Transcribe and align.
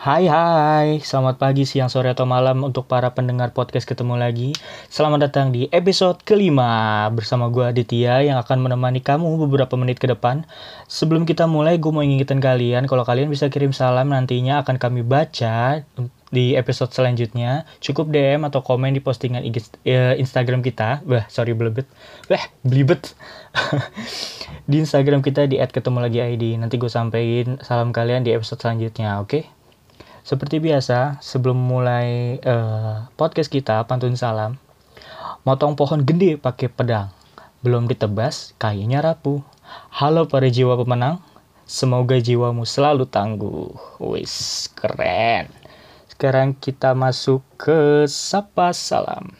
Hai 0.00 0.32
hai, 0.32 0.96
selamat 1.04 1.36
pagi, 1.36 1.68
siang, 1.68 1.92
sore, 1.92 2.08
atau 2.08 2.24
malam 2.24 2.64
untuk 2.64 2.88
para 2.88 3.12
pendengar 3.12 3.52
podcast 3.52 3.84
ketemu 3.84 4.16
lagi. 4.16 4.56
Selamat 4.88 5.28
datang 5.28 5.52
di 5.52 5.68
episode 5.68 6.24
kelima 6.24 7.04
bersama 7.12 7.52
gue 7.52 7.68
Aditya 7.68 8.24
yang 8.24 8.40
akan 8.40 8.64
menemani 8.64 9.04
kamu 9.04 9.28
beberapa 9.44 9.76
menit 9.76 10.00
ke 10.00 10.08
depan. 10.08 10.48
Sebelum 10.88 11.28
kita 11.28 11.44
mulai, 11.44 11.76
gue 11.76 11.92
mau 11.92 12.00
ingetin 12.00 12.40
kalian 12.40 12.88
kalau 12.88 13.04
kalian 13.04 13.28
bisa 13.28 13.52
kirim 13.52 13.76
salam 13.76 14.08
nantinya 14.08 14.64
akan 14.64 14.80
kami 14.80 15.04
baca 15.04 15.84
di 16.32 16.56
episode 16.56 16.96
selanjutnya. 16.96 17.68
Cukup 17.84 18.08
DM 18.08 18.48
atau 18.48 18.64
komen 18.64 18.96
di 18.96 19.04
postingan 19.04 19.44
eh, 19.44 20.16
Instagram 20.16 20.64
kita. 20.64 21.04
Wah, 21.04 21.28
sorry 21.28 21.52
belibet. 21.52 21.84
Wah, 22.32 22.48
belibet. 22.64 23.12
di 24.70 24.80
Instagram 24.80 25.20
kita 25.20 25.44
di 25.44 25.60
@ketemu_lagi_id. 25.60 26.56
Nanti 26.56 26.80
gue 26.80 26.88
sampein 26.88 27.60
salam 27.60 27.92
kalian 27.92 28.24
di 28.24 28.32
episode 28.32 28.64
selanjutnya, 28.64 29.20
oke? 29.20 29.28
Okay? 29.28 29.59
Seperti 30.30 30.62
biasa, 30.62 31.18
sebelum 31.18 31.58
mulai 31.58 32.38
uh, 32.46 33.10
podcast 33.18 33.50
kita, 33.50 33.82
pantun 33.90 34.14
salam, 34.14 34.62
motong 35.42 35.74
pohon 35.74 36.06
gede 36.06 36.38
pakai 36.38 36.70
pedang. 36.70 37.10
Belum 37.66 37.90
ditebas, 37.90 38.54
kayunya 38.54 39.02
rapuh. 39.02 39.42
Halo 39.90 40.30
para 40.30 40.46
jiwa 40.46 40.78
pemenang, 40.78 41.18
semoga 41.66 42.14
jiwamu 42.22 42.62
selalu 42.62 43.10
tangguh. 43.10 43.74
Wis, 43.98 44.70
keren. 44.78 45.50
Sekarang 46.06 46.54
kita 46.54 46.94
masuk 46.94 47.42
ke 47.58 48.06
Sapa 48.06 48.70
Salam. 48.70 49.34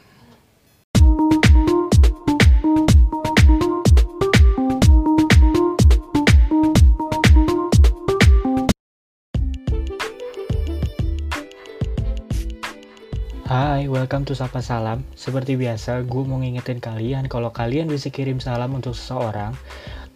Hai, 13.50 13.90
welcome 13.90 14.22
to 14.30 14.38
Sapa 14.38 14.62
Salam. 14.62 15.02
Seperti 15.18 15.58
biasa, 15.58 16.06
gue 16.06 16.22
mau 16.22 16.38
ngingetin 16.38 16.78
kalian 16.78 17.26
kalau 17.26 17.50
kalian 17.50 17.90
bisa 17.90 18.06
kirim 18.06 18.38
salam 18.38 18.70
untuk 18.78 18.94
seseorang, 18.94 19.58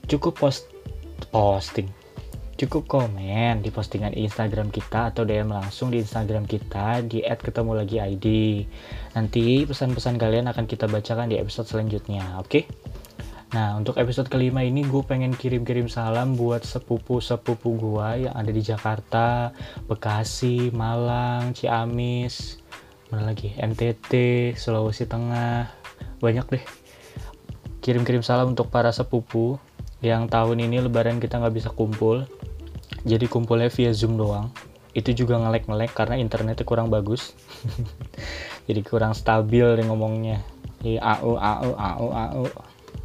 cukup 0.07 0.39
post 0.39 0.71
posting, 1.35 1.91
cukup 2.55 2.87
komen 2.87 3.59
di 3.59 3.75
postingan 3.75 4.15
Instagram 4.15 4.71
kita 4.71 5.11
atau 5.11 5.27
DM 5.27 5.51
langsung 5.51 5.91
di 5.91 5.99
Instagram 5.99 6.47
kita 6.47 7.03
di 7.03 7.27
@ketemu_lagi_id. 7.27 8.27
Nanti 9.19 9.67
pesan-pesan 9.67 10.15
kalian 10.15 10.47
akan 10.55 10.71
kita 10.71 10.87
bacakan 10.87 11.27
di 11.27 11.35
episode 11.35 11.67
selanjutnya, 11.67 12.39
oke? 12.39 12.47
Okay? 12.47 12.71
Nah, 13.51 13.75
untuk 13.75 13.99
episode 14.03 14.31
kelima 14.31 14.63
ini 14.63 14.87
gue 14.87 15.03
pengen 15.03 15.35
kirim-kirim 15.35 15.91
salam 15.91 16.39
buat 16.39 16.63
sepupu-sepupu 16.63 17.83
gue 17.83 18.31
yang 18.31 18.35
ada 18.35 18.51
di 18.51 18.63
Jakarta, 18.63 19.51
Bekasi, 19.91 20.75
Malang, 20.75 21.55
Ciamis, 21.55 22.63
mana 23.15 23.31
lagi? 23.31 23.55
NTT 23.55 24.11
Sulawesi 24.59 25.07
Tengah. 25.07 25.71
Banyak 26.19 26.51
deh. 26.51 26.65
Kirim-kirim 27.79 28.27
salam 28.27 28.59
untuk 28.59 28.75
para 28.75 28.91
sepupu 28.91 29.63
yang 30.03 30.27
tahun 30.27 30.59
ini 30.59 30.83
lebaran 30.83 31.23
kita 31.23 31.39
nggak 31.39 31.55
bisa 31.55 31.71
kumpul. 31.71 32.27
Jadi 33.07 33.31
kumpulnya 33.31 33.71
via 33.71 33.95
zoom 33.95 34.19
doang. 34.19 34.51
Itu 34.99 35.15
juga 35.15 35.39
ngelek-ngelek 35.39 35.95
karena 35.95 36.19
internetnya 36.19 36.67
kurang 36.67 36.91
bagus. 36.91 37.39
Jadi 38.67 38.83
kurang 38.83 39.15
stabil 39.15 39.63
nih 39.79 39.87
ngomongnya. 39.87 40.43
Di 40.83 40.99
AU 40.99 41.39
AU 41.39 41.71
AU 41.71 42.07
AU 42.11 42.45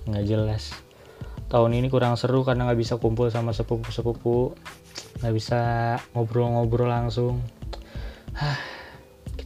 nggak 0.10 0.26
jelas. 0.26 0.74
Tahun 1.54 1.70
ini 1.70 1.86
kurang 1.94 2.18
seru 2.18 2.42
karena 2.42 2.66
nggak 2.66 2.82
bisa 2.82 2.98
kumpul 2.98 3.30
sama 3.30 3.54
sepupu-sepupu. 3.54 4.58
Nggak 5.22 5.34
bisa 5.38 5.62
ngobrol-ngobrol 6.18 6.90
langsung 6.90 7.46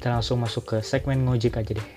kita 0.03 0.19
langsung 0.19 0.44
masuk 0.44 0.68
ke 0.68 0.78
segmen 0.84 1.24
ngojek 1.24 1.64
aja 1.64 1.80
deh. 1.80 1.90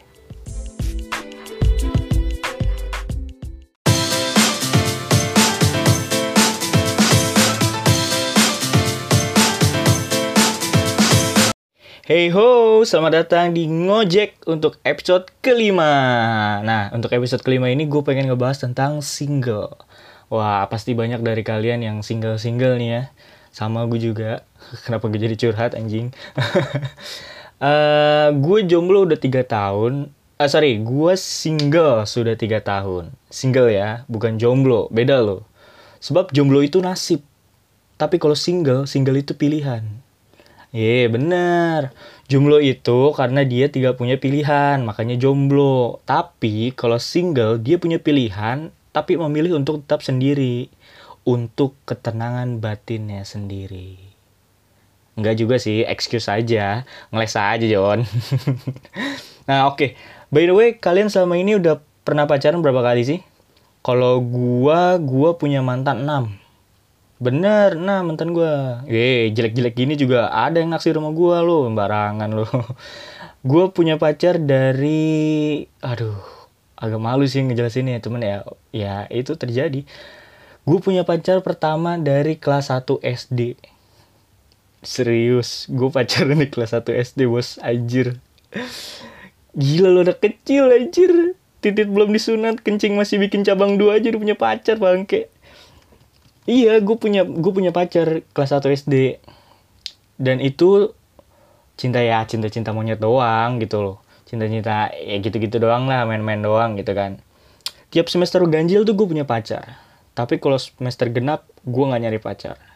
Hey 12.07 12.31
ho, 12.31 12.87
selamat 12.87 13.27
datang 13.27 13.51
di 13.51 13.67
Ngojek 13.67 14.47
untuk 14.47 14.79
episode 14.87 15.27
kelima. 15.43 16.63
Nah, 16.63 16.95
untuk 16.95 17.11
episode 17.11 17.43
kelima 17.43 17.75
ini 17.75 17.91
gue 17.91 18.07
pengen 18.07 18.31
ngebahas 18.31 18.63
tentang 18.63 19.03
single. 19.03 19.83
Wah, 20.31 20.71
pasti 20.71 20.95
banyak 20.95 21.27
dari 21.27 21.43
kalian 21.43 21.83
yang 21.83 22.07
single-single 22.07 22.79
nih 22.79 22.91
ya. 22.95 23.03
Sama 23.51 23.83
gue 23.91 23.99
juga. 23.99 24.47
Kenapa 24.87 25.11
gue 25.11 25.19
jadi 25.19 25.35
curhat 25.35 25.75
anjing? 25.75 26.15
Uh, 27.57 28.37
gue 28.37 28.69
jomblo 28.69 29.09
udah 29.09 29.17
tiga 29.17 29.41
tahun. 29.41 30.13
Uh, 30.37 30.49
sorry, 30.49 30.77
gue 30.85 31.13
single 31.17 32.05
sudah 32.05 32.37
tiga 32.37 32.61
tahun. 32.61 33.17
Single 33.33 33.73
ya, 33.73 34.05
bukan 34.13 34.37
jomblo. 34.37 34.93
Beda 34.93 35.25
loh. 35.25 35.49
Sebab 36.05 36.37
jomblo 36.37 36.61
itu 36.61 36.85
nasib. 36.85 37.25
Tapi 37.97 38.21
kalau 38.21 38.37
single, 38.37 38.85
single 38.85 39.17
itu 39.17 39.33
pilihan. 39.33 39.81
Iya 40.77 41.09
yeah, 41.09 41.09
bener. 41.09 41.81
Jomblo 42.29 42.61
itu 42.61 43.17
karena 43.17 43.41
dia 43.49 43.73
tidak 43.73 43.97
punya 43.97 44.21
pilihan, 44.21 44.85
makanya 44.85 45.17
jomblo. 45.17 46.05
Tapi 46.05 46.77
kalau 46.77 47.01
single, 47.01 47.57
dia 47.57 47.81
punya 47.81 47.97
pilihan, 47.97 48.69
tapi 48.93 49.17
memilih 49.17 49.57
untuk 49.57 49.81
tetap 49.81 50.05
sendiri. 50.05 50.69
Untuk 51.25 51.81
ketenangan 51.89 52.61
batinnya 52.61 53.25
sendiri. 53.25 54.06
Enggak 55.17 55.35
juga 55.41 55.57
sih, 55.57 55.81
excuse 55.83 56.29
aja. 56.29 56.85
Ngeles 57.09 57.35
aja, 57.35 57.67
John. 57.67 58.05
nah, 59.49 59.73
oke. 59.73 59.81
Okay. 59.81 59.91
By 60.29 60.45
the 60.45 60.53
way, 60.53 60.69
kalian 60.77 61.09
selama 61.09 61.41
ini 61.41 61.57
udah 61.57 61.81
pernah 62.05 62.29
pacaran 62.29 62.61
berapa 62.61 62.85
kali 62.85 63.03
sih? 63.03 63.21
Kalau 63.81 64.21
gua, 64.21 65.01
gua 65.01 65.41
punya 65.41 65.65
mantan 65.65 66.05
6. 66.05 66.37
Bener, 67.17 67.81
nah 67.81 68.05
mantan 68.05 68.37
gua. 68.37 68.85
Eh, 68.85 69.33
jelek-jelek 69.33 69.73
gini 69.73 69.97
juga 69.97 70.29
ada 70.29 70.61
yang 70.61 70.69
naksir 70.69 70.93
sama 70.93 71.17
gua 71.17 71.41
lo, 71.41 71.65
barangan 71.73 72.29
lo. 72.29 72.45
gua 73.49 73.73
punya 73.73 73.97
pacar 73.97 74.37
dari 74.37 75.65
aduh, 75.81 76.21
agak 76.77 77.01
malu 77.01 77.25
sih 77.25 77.41
ngejelasinnya, 77.41 78.05
temen 78.05 78.21
ya. 78.21 78.45
Ya, 78.75 79.09
itu 79.09 79.33
terjadi. 79.33 79.89
Gue 80.67 80.83
punya 80.83 81.07
pacar 81.07 81.47
pertama 81.47 81.95
dari 81.95 82.35
kelas 82.43 82.75
1 82.75 82.99
SD 82.99 83.55
Serius, 84.87 85.67
gue 85.67 85.91
pacaran 85.91 86.39
di 86.39 86.47
kelas 86.47 86.71
1 86.71 86.95
SD 86.95 87.27
bos, 87.27 87.59
anjir. 87.59 88.23
Gila 89.59 89.91
lo 89.91 90.07
udah 90.07 90.15
kecil 90.15 90.71
anjir. 90.71 91.35
Titit 91.59 91.91
belum 91.91 92.15
disunat, 92.15 92.63
kencing 92.63 92.95
masih 92.95 93.19
bikin 93.19 93.43
cabang 93.43 93.75
dua 93.83 93.99
aja 93.99 94.15
udah 94.15 94.23
punya 94.23 94.37
pacar 94.39 94.79
bangke. 94.79 95.27
Iya, 96.47 96.79
gue 96.79 96.95
punya 97.03 97.27
gue 97.27 97.51
punya 97.51 97.75
pacar 97.75 98.23
kelas 98.31 98.55
1 98.55 98.71
SD. 98.87 99.19
Dan 100.23 100.39
itu 100.39 100.95
cinta 101.75 101.99
ya, 101.99 102.23
cinta-cinta 102.23 102.71
monyet 102.71 103.03
doang 103.03 103.59
gitu 103.59 103.83
loh. 103.83 103.99
Cinta-cinta 104.23 104.95
ya 104.95 105.19
gitu-gitu 105.19 105.59
doang 105.59 105.91
lah, 105.91 106.07
main-main 106.07 106.39
doang 106.39 106.79
gitu 106.79 106.95
kan. 106.95 107.19
Tiap 107.91 108.07
semester 108.07 108.39
ganjil 108.47 108.87
tuh 108.87 108.95
gue 108.95 109.07
punya 109.11 109.27
pacar. 109.27 109.83
Tapi 110.15 110.39
kalau 110.39 110.63
semester 110.63 111.11
genap, 111.11 111.43
gue 111.67 111.85
gak 111.91 112.01
nyari 112.07 112.23
pacar 112.23 112.76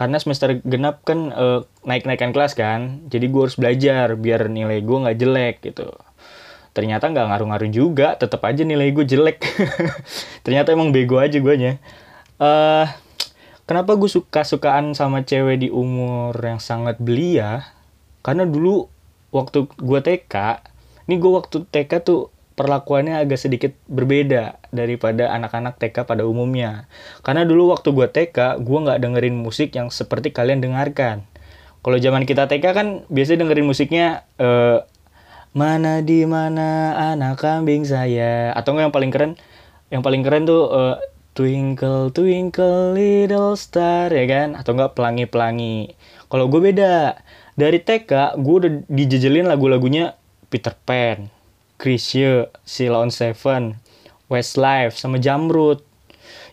karena 0.00 0.16
semester 0.16 0.64
genap 0.64 1.04
kan 1.04 1.28
uh, 1.28 1.68
naik-naikan 1.84 2.32
kelas 2.32 2.56
kan. 2.56 3.04
Jadi 3.12 3.28
gue 3.28 3.42
harus 3.44 3.60
belajar 3.60 4.16
biar 4.16 4.48
nilai 4.48 4.80
gue 4.80 4.96
nggak 4.96 5.18
jelek 5.20 5.56
gitu. 5.60 5.92
Ternyata 6.72 7.12
nggak 7.12 7.26
ngaruh-ngaruh 7.28 7.68
juga 7.68 8.16
tetap 8.16 8.40
aja 8.48 8.64
nilai 8.64 8.96
gue 8.96 9.04
jelek. 9.04 9.44
Ternyata 10.48 10.72
emang 10.72 10.88
bego 10.88 11.20
aja 11.20 11.36
gue 11.36 11.54
nya 11.60 11.76
uh, 12.40 12.88
kenapa 13.68 13.94
gue 13.94 14.08
suka 14.08 14.42
sukaan 14.42 14.96
sama 14.96 15.22
cewek 15.22 15.62
di 15.62 15.68
umur 15.68 16.32
yang 16.40 16.58
sangat 16.58 16.96
belia? 16.96 17.68
Karena 18.24 18.48
dulu 18.48 18.88
waktu 19.30 19.68
gue 19.68 20.00
TK 20.00 20.64
ini 21.06 21.14
gue 21.20 21.32
waktu 21.36 21.68
TK 21.68 21.92
tuh 22.02 22.32
perlakuannya 22.60 23.24
agak 23.24 23.40
sedikit 23.40 23.72
berbeda 23.88 24.60
daripada 24.68 25.32
anak-anak 25.32 25.80
TK 25.80 26.04
pada 26.04 26.28
umumnya. 26.28 26.84
Karena 27.24 27.48
dulu 27.48 27.72
waktu 27.72 27.96
gue 27.96 28.04
TK, 28.04 28.60
gue 28.60 28.78
nggak 28.84 29.00
dengerin 29.00 29.32
musik 29.40 29.72
yang 29.72 29.88
seperti 29.88 30.28
kalian 30.28 30.60
dengarkan. 30.60 31.24
Kalau 31.80 31.96
zaman 31.96 32.28
kita 32.28 32.44
TK 32.44 32.64
kan 32.76 32.86
biasanya 33.08 33.48
dengerin 33.48 33.64
musiknya 33.64 34.28
uh, 34.36 34.84
mana 35.56 36.04
di 36.04 36.28
mana 36.28 36.92
anak 37.16 37.40
kambing 37.40 37.88
saya? 37.88 38.52
Atau 38.52 38.76
yang 38.76 38.92
paling 38.92 39.08
keren 39.08 39.40
yang 39.88 40.04
paling 40.04 40.20
keren 40.20 40.44
tuh 40.44 40.68
uh, 40.68 41.00
twinkle 41.32 42.12
twinkle 42.12 42.92
little 42.92 43.56
star 43.56 44.12
ya 44.12 44.28
kan? 44.28 44.52
Atau 44.52 44.76
enggak 44.76 44.92
pelangi 44.92 45.24
pelangi 45.24 45.96
kalau 46.28 46.52
gue 46.52 46.60
beda. 46.60 47.16
Dari 47.56 47.80
TK 47.80 48.40
gue 48.40 48.54
udah 48.56 48.72
dijejelin 48.88 49.48
lagu-lagunya 49.48 50.16
Peter 50.52 50.72
Pan 50.72 51.39
Chrisye, 51.80 52.52
Silon 52.68 53.08
Seven, 53.08 53.80
Westlife, 54.28 55.00
sama 55.00 55.16
Jamrut. 55.16 55.80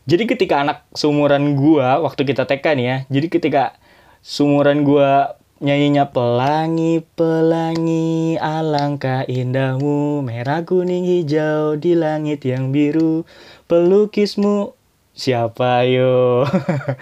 Jadi 0.07 0.23
ketika 0.23 0.63
anak 0.63 0.87
seumuran 0.95 1.59
gua 1.59 1.99
waktu 1.99 2.23
kita 2.23 2.47
TK 2.47 2.65
nih 2.79 2.85
ya, 2.87 2.97
jadi 3.11 3.27
ketika 3.27 3.63
seumuran 4.23 4.87
gua 4.87 5.35
nyanyinya 5.59 6.07
pelangi 6.15 7.03
pelangi 7.17 8.39
alangkah 8.39 9.27
indahmu 9.27 10.23
merah 10.23 10.63
kuning 10.63 11.03
hijau 11.03 11.75
di 11.75 11.97
langit 11.97 12.45
yang 12.45 12.71
biru 12.71 13.27
pelukismu 13.67 14.77
siapa 15.11 15.83
yo? 15.89 16.47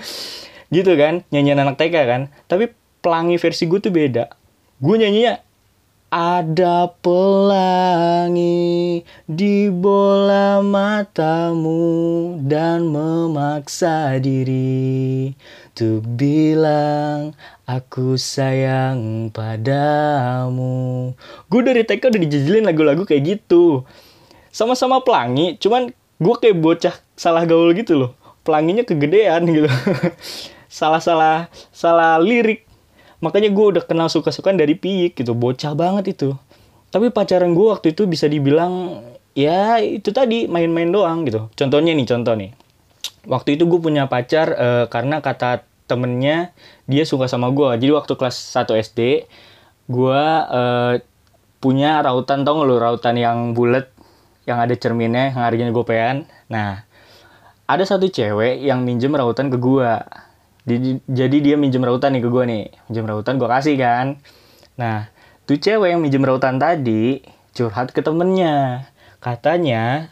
Gitu 0.74 0.98
kan 0.98 1.22
nyanyian 1.30 1.62
anak 1.62 1.78
TK 1.78 1.96
kan. 2.10 2.22
Tapi 2.50 2.74
pelangi 3.06 3.38
versi 3.38 3.70
gue 3.70 3.78
tuh 3.78 3.94
beda. 3.94 4.34
Gue 4.82 4.98
nyanyinya 4.98 5.46
ada 6.16 6.96
pelangi 7.04 9.04
di 9.28 9.68
bola 9.68 10.64
matamu 10.64 12.40
dan 12.40 12.88
memaksa 12.88 14.16
diri 14.24 15.36
Untuk 15.76 16.08
bilang 16.16 17.36
aku 17.68 18.16
sayang 18.16 19.28
padamu. 19.36 21.12
Gue 21.52 21.62
dari 21.68 21.84
TK 21.84 22.08
udah 22.08 22.22
dijajalin 22.24 22.64
lagu-lagu 22.64 23.04
kayak 23.04 23.36
gitu. 23.36 23.84
Sama-sama 24.56 25.04
pelangi, 25.04 25.60
cuman 25.60 25.92
gue 26.24 26.36
kayak 26.40 26.64
bocah 26.64 26.96
salah 27.20 27.44
gaul 27.44 27.76
gitu 27.76 28.00
loh. 28.00 28.16
Pelanginya 28.48 28.88
kegedean 28.88 29.44
gitu. 29.52 29.68
Salah-salah, 30.72 31.52
salah 31.76 32.20
lirik 32.20 32.68
makanya 33.24 33.52
gue 33.52 33.66
udah 33.78 33.84
kenal 33.84 34.08
suka-sukaan 34.12 34.60
dari 34.60 34.76
Piyik 34.76 35.20
gitu 35.20 35.36
bocah 35.36 35.76
banget 35.78 36.16
itu. 36.18 36.36
Tapi 36.90 37.12
pacaran 37.12 37.52
gue 37.52 37.68
waktu 37.68 37.92
itu 37.92 38.08
bisa 38.08 38.26
dibilang 38.32 39.04
ya 39.36 39.84
itu 39.84 40.16
tadi 40.16 40.48
main-main 40.48 40.90
doang 40.92 41.28
gitu. 41.28 41.52
Contohnya 41.54 41.92
nih 41.92 42.08
contoh 42.08 42.34
nih. 42.36 42.52
Waktu 43.26 43.60
itu 43.60 43.66
gue 43.66 43.80
punya 43.82 44.06
pacar 44.08 44.48
uh, 44.56 44.86
karena 44.88 45.20
kata 45.20 45.66
temennya 45.86 46.54
dia 46.90 47.06
suka 47.06 47.30
sama 47.30 47.54
gue 47.54 47.78
jadi 47.78 47.94
waktu 47.94 48.18
kelas 48.18 48.58
1 48.58 48.74
SD 48.74 49.30
gue 49.86 50.24
uh, 50.50 50.98
punya 51.62 52.02
rautan 52.02 52.42
tau 52.42 52.62
gak 52.62 52.68
lo 52.70 52.78
rautan 52.82 53.18
yang 53.18 53.54
bulat 53.54 53.90
yang 54.50 54.62
ada 54.62 54.74
cerminnya 54.78 55.34
yang 55.34 55.42
harganya 55.42 55.74
gopean. 55.74 56.30
Nah 56.50 56.86
ada 57.66 57.84
satu 57.86 58.10
cewek 58.10 58.62
yang 58.62 58.86
minjem 58.86 59.14
rautan 59.14 59.50
ke 59.50 59.58
gue 59.58 59.90
jadi 60.66 61.38
dia 61.38 61.56
minjem 61.62 61.86
rautan 61.86 62.18
nih 62.18 62.26
ke 62.26 62.30
gue 62.30 62.44
nih. 62.50 62.64
Minjem 62.90 63.06
rautan 63.06 63.38
gue 63.38 63.46
kasih 63.46 63.78
kan. 63.78 64.18
Nah 64.82 65.14
tuh 65.46 65.62
cewek 65.62 65.94
yang 65.94 66.02
minjem 66.02 66.26
rautan 66.26 66.58
tadi 66.58 67.22
curhat 67.54 67.94
ke 67.94 68.02
temennya. 68.02 68.90
Katanya 69.22 70.10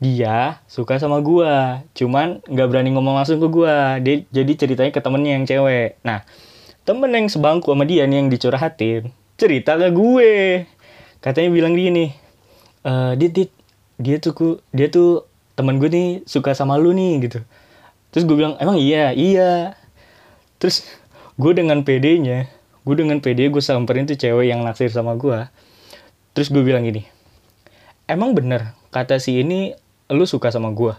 dia 0.00 0.62
suka 0.70 0.96
sama 0.96 1.20
gue 1.20 1.82
cuman 1.92 2.40
nggak 2.46 2.68
berani 2.70 2.94
ngomong 2.94 3.18
langsung 3.18 3.42
ke 3.42 3.48
gue 3.50 3.74
dia 4.00 4.14
jadi 4.30 4.52
ceritanya 4.54 4.92
ke 4.94 5.00
temennya 5.04 5.32
yang 5.36 5.44
cewek. 5.44 6.00
Nah 6.00 6.24
temen 6.88 7.12
yang 7.12 7.28
sebangku 7.28 7.68
sama 7.68 7.84
dia 7.84 8.08
nih 8.08 8.24
yang 8.24 8.28
dicurhatin 8.32 9.12
cerita 9.36 9.76
ke 9.76 9.92
gue. 9.92 10.64
Katanya 11.20 11.50
bilang 11.52 11.76
gini 11.76 12.14
e, 12.88 12.92
dit 13.20 13.32
dit 13.36 13.50
dia 14.00 14.16
tuh 14.22 14.62
dia 14.72 14.88
tuh 14.88 15.26
temen 15.58 15.76
gue 15.82 15.90
nih 15.90 16.08
suka 16.24 16.54
sama 16.54 16.78
lu 16.78 16.94
nih 16.94 17.26
gitu 17.26 17.42
terus 18.10 18.24
gue 18.24 18.36
bilang 18.36 18.54
emang 18.60 18.76
iya? 18.80 19.12
Iya. 19.12 19.78
Terus 20.58 20.82
gue 21.38 21.52
dengan 21.54 21.86
PD-nya 21.86 22.50
gue 22.82 22.96
dengan 22.98 23.22
PD 23.22 23.52
gue 23.52 23.62
samperin 23.62 24.08
tuh 24.08 24.16
cewek 24.16 24.48
yang 24.48 24.66
naksir 24.66 24.90
sama 24.90 25.12
gue 25.14 25.44
terus 26.32 26.48
gue 26.48 26.64
bilang 26.64 26.82
gini 26.82 27.06
emang 28.10 28.32
bener 28.32 28.72
kata 28.90 29.20
si 29.20 29.44
ini 29.44 29.76
lu 30.08 30.24
suka 30.24 30.48
sama 30.48 30.74
gue 30.74 30.96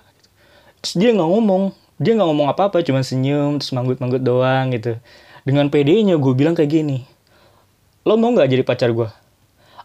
terus 0.79 0.95
dia 0.95 1.09
nggak 1.11 1.27
ngomong 1.27 1.75
dia 2.00 2.15
nggak 2.15 2.29
ngomong 2.29 2.47
apa-apa 2.53 2.85
cuma 2.88 3.03
senyum 3.03 3.59
terus 3.59 3.75
manggut-manggut 3.75 4.23
doang 4.23 4.71
gitu. 4.71 4.95
Dengan 5.44 5.67
PD-nya 5.67 6.15
gue 6.15 6.33
bilang 6.38 6.56
kayak 6.56 6.71
gini 6.71 7.03
lo 8.07 8.15
mau 8.15 8.31
nggak 8.31 8.47
jadi 8.47 8.63
pacar 8.63 8.95
gue 8.95 9.09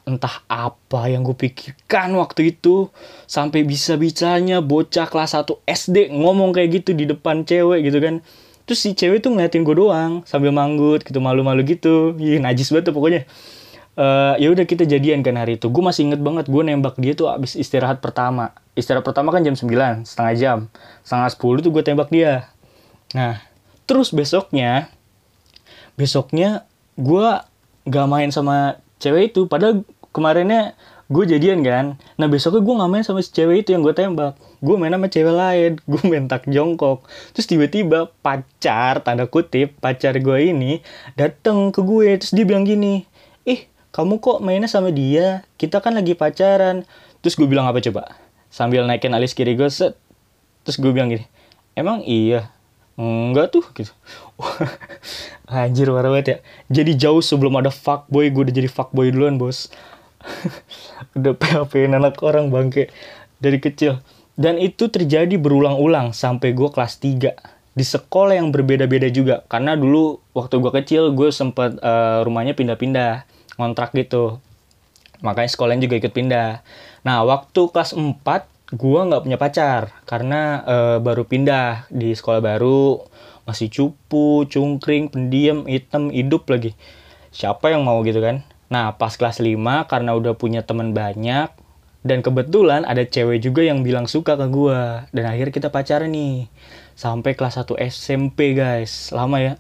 entah 0.05 0.45
apa 0.47 1.09
yang 1.09 1.25
gue 1.25 1.37
pikirkan 1.37 2.13
waktu 2.21 2.57
itu. 2.57 2.93
Sampai 3.25 3.65
bisa 3.65 3.97
bicanya 3.97 4.61
bocah 4.61 5.09
kelas 5.09 5.37
1 5.37 5.65
SD 5.65 6.13
ngomong 6.13 6.53
kayak 6.53 6.85
gitu 6.85 6.91
di 6.93 7.09
depan 7.09 7.43
cewek 7.45 7.89
gitu 7.89 7.99
kan. 8.01 8.21
Terus 8.65 8.81
si 8.81 8.97
cewek 8.97 9.21
tuh 9.21 9.33
ngeliatin 9.33 9.61
gue 9.65 9.77
doang 9.77 10.25
sambil 10.25 10.53
manggut 10.53 11.05
gitu 11.05 11.21
malu-malu 11.21 11.65
gitu. 11.69 12.17
Ih, 12.17 12.41
najis 12.41 12.73
banget 12.73 12.93
tuh 12.93 12.95
pokoknya. 12.97 13.23
Uh, 13.95 14.35
ya 14.43 14.51
udah 14.51 14.67
kita 14.67 14.89
jadian 14.89 15.23
kan 15.23 15.37
hari 15.39 15.55
itu. 15.61 15.71
Gue 15.71 15.85
masih 15.85 16.11
inget 16.11 16.19
banget 16.19 16.51
gue 16.51 16.63
nembak 16.67 16.99
dia 16.99 17.13
tuh 17.15 17.31
abis 17.31 17.55
istirahat 17.55 18.01
pertama. 18.01 18.57
Istirahat 18.75 19.07
pertama 19.07 19.31
kan 19.31 19.45
jam 19.45 19.55
9 19.55 20.09
setengah 20.09 20.35
jam. 20.35 20.59
Setengah 21.07 21.29
10 21.31 21.65
tuh 21.65 21.71
gue 21.71 21.83
tembak 21.85 22.11
dia. 22.11 22.51
Nah 23.15 23.39
terus 23.85 24.11
besoknya 24.11 24.89
besoknya 25.95 26.67
gue 26.99 27.29
gak 27.87 28.09
main 28.11 28.33
sama 28.35 28.81
cewek 28.99 29.37
itu. 29.37 29.47
Padahal 29.47 29.85
kemarinnya 30.15 30.79
gue 31.13 31.25
jadian 31.29 31.61
kan. 31.61 32.01
Nah 32.17 32.27
besoknya 32.31 32.65
gue 32.65 32.75
nggak 32.81 32.91
main 32.91 33.05
sama 33.05 33.21
si 33.21 33.35
cewek 33.35 33.67
itu 33.67 33.77
yang 33.77 33.83
gue 33.85 33.93
tembak. 33.93 34.39
Gue 34.65 34.79
main 34.81 34.95
sama 34.95 35.11
cewek 35.11 35.35
lain. 35.35 35.73
Gue 35.91 36.01
main 36.09 36.25
tak 36.31 36.49
jongkok. 36.49 37.05
Terus 37.37 37.47
tiba-tiba 37.51 38.09
pacar 38.25 39.05
tanda 39.05 39.29
kutip 39.29 39.77
pacar 39.83 40.17
gue 40.17 40.39
ini 40.49 40.81
dateng 41.19 41.75
ke 41.75 41.85
gue. 41.85 42.17
Terus 42.17 42.33
dia 42.33 42.45
bilang 42.49 42.65
gini 42.65 43.05
ih 43.45 43.69
kamu 43.93 44.23
kok 44.25 44.41
mainnya 44.41 44.71
sama 44.71 44.89
dia? 44.89 45.45
Kita 45.61 45.85
kan 45.85 45.93
lagi 45.93 46.17
pacaran. 46.17 46.89
Terus 47.21 47.37
gue 47.37 47.45
bilang 47.51 47.69
apa 47.69 47.85
coba? 47.85 48.17
Sambil 48.49 48.87
naikin 48.89 49.13
alis 49.13 49.37
kiri 49.37 49.59
gue 49.59 49.69
set. 49.69 49.99
Terus 50.65 50.81
gue 50.81 50.95
bilang 50.95 51.13
gini 51.13 51.29
emang 51.75 52.01
iya? 52.07 52.55
Enggak 52.95 53.51
tuh 53.51 53.67
gitu. 53.75 53.91
Anjir 55.51 55.91
parah 55.91 56.09
banget 56.15 56.27
ya. 56.27 56.37
Jadi 56.81 56.95
jauh 56.95 57.21
sebelum 57.21 57.59
ada 57.59 57.69
fuckboy 57.69 58.31
gue 58.31 58.49
udah 58.49 58.55
jadi 58.55 58.71
fuckboy 58.71 59.11
duluan 59.11 59.37
bos 59.37 59.69
udah 61.19 61.35
PHP 61.37 61.89
anak 61.89 62.21
orang 62.25 62.49
bangke 62.51 62.91
dari 63.39 63.59
kecil. 63.61 64.01
Dan 64.35 64.59
itu 64.59 64.91
terjadi 64.91 65.39
berulang-ulang 65.39 66.11
sampai 66.11 66.57
gue 66.57 66.67
kelas 66.67 66.99
3 66.99 67.35
di 67.75 67.85
sekolah 67.85 68.35
yang 68.35 68.51
berbeda-beda 68.51 69.07
juga. 69.11 69.47
Karena 69.47 69.79
dulu 69.79 70.19
waktu 70.35 70.59
gue 70.59 70.73
kecil 70.83 71.15
gue 71.15 71.31
sempet 71.31 71.79
uh, 71.79 72.27
rumahnya 72.27 72.59
pindah-pindah. 72.59 73.31
Ngontrak 73.55 73.95
gitu. 73.95 74.43
Makanya 75.23 75.51
sekolahnya 75.51 75.87
juga 75.87 76.03
ikut 76.03 76.13
pindah. 76.15 76.51
Nah 77.07 77.23
waktu 77.23 77.71
kelas 77.71 77.95
4 77.95 78.75
gue 78.75 79.01
nggak 79.07 79.23
punya 79.23 79.39
pacar. 79.39 79.95
Karena 80.03 80.67
uh, 80.67 80.97
baru 80.99 81.23
pindah 81.23 81.87
di 81.95 82.11
sekolah 82.11 82.43
baru. 82.43 83.07
Masih 83.47 83.71
cupu 83.71 84.49
cungkring 84.51 85.15
pendiam 85.15 85.63
hitam 85.71 86.11
hidup 86.11 86.51
lagi. 86.51 86.75
Siapa 87.31 87.71
yang 87.71 87.87
mau 87.87 88.03
gitu 88.03 88.19
kan 88.19 88.43
Nah, 88.73 88.97
pas 88.97 89.13
kelas 89.13 89.41
5 89.45 89.85
karena 89.91 90.17
udah 90.17 90.35
punya 90.35 90.65
teman 90.65 90.97
banyak 90.97 91.53
dan 92.05 92.21
kebetulan 92.21 92.85
ada 92.85 93.01
cewek 93.09 93.41
juga 93.41 93.65
yang 93.65 93.81
bilang 93.81 94.05
suka 94.05 94.37
ke 94.37 94.47
gue 94.53 94.81
dan 95.09 95.25
akhirnya 95.25 95.57
kita 95.57 95.69
pacaran 95.73 96.13
nih 96.13 96.53
sampai 96.93 97.33
kelas 97.33 97.57
1 97.65 97.81
SMP 97.89 98.53
guys. 98.53 99.09
Lama 99.17 99.41
ya. 99.41 99.57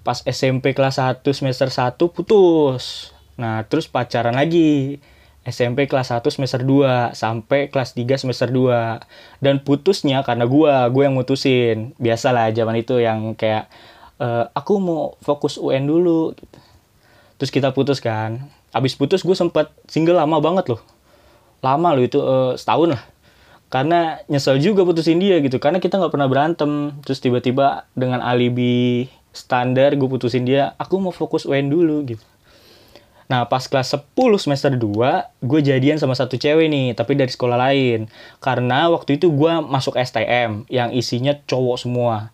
Pas 0.00 0.24
SMP 0.24 0.72
kelas 0.72 0.96
1 0.96 1.20
semester 1.36 1.68
1 1.68 2.00
putus. 2.08 3.12
Nah 3.36 3.60
terus 3.68 3.92
pacaran 3.92 4.32
lagi. 4.32 5.04
SMP 5.46 5.86
kelas 5.86 6.10
1 6.10 6.24
semester 6.32 6.64
2 6.64 7.12
sampai 7.14 7.68
kelas 7.68 7.94
3 7.94 8.18
semester 8.18 8.48
2 8.50 8.98
dan 9.44 9.62
putusnya 9.62 10.24
karena 10.24 10.48
gue 10.48 10.72
gue 10.90 11.02
yang 11.04 11.14
mutusin. 11.14 11.92
Biasalah 12.00 12.56
zaman 12.56 12.80
itu 12.80 12.98
yang 12.98 13.36
kayak 13.36 13.68
e, 14.16 14.48
aku 14.56 14.80
mau 14.80 15.14
fokus 15.22 15.60
UN 15.60 15.86
dulu 15.86 16.32
gitu 16.34 16.65
terus 17.36 17.52
kita 17.52 17.72
putus 17.72 18.00
kan. 18.02 18.48
Abis 18.72 18.96
putus 18.96 19.24
gue 19.24 19.36
sempet 19.36 19.72
single 19.88 20.20
lama 20.20 20.40
banget 20.40 20.72
loh. 20.72 20.80
Lama 21.64 21.96
loh 21.96 22.04
itu 22.04 22.20
uh, 22.20 22.52
setahun 22.56 22.96
lah. 22.96 23.02
Karena 23.66 24.22
nyesel 24.30 24.62
juga 24.62 24.86
putusin 24.86 25.18
dia 25.18 25.42
gitu 25.42 25.58
karena 25.58 25.82
kita 25.82 25.98
nggak 25.98 26.12
pernah 26.12 26.28
berantem. 26.28 26.96
Terus 27.02 27.18
tiba-tiba 27.20 27.88
dengan 27.96 28.20
alibi 28.22 29.08
standar 29.36 29.92
gue 29.94 30.08
putusin 30.08 30.48
dia 30.48 30.72
aku 30.80 30.96
mau 30.96 31.12
fokus 31.12 31.44
UN 31.44 31.68
dulu 31.68 32.04
gitu. 32.08 32.24
Nah 33.26 33.42
pas 33.50 33.66
kelas 33.66 33.90
10 33.90 34.14
semester 34.38 34.70
2 34.70 35.42
gue 35.42 35.60
jadian 35.60 35.98
sama 35.98 36.14
satu 36.14 36.38
cewek 36.38 36.70
nih 36.70 36.94
tapi 36.94 37.18
dari 37.18 37.28
sekolah 37.28 37.58
lain. 37.58 38.06
Karena 38.38 38.86
waktu 38.88 39.18
itu 39.18 39.34
gue 39.34 39.52
masuk 39.66 39.98
STM 39.98 40.64
yang 40.70 40.94
isinya 40.94 41.34
cowok 41.44 41.76
semua 41.82 42.30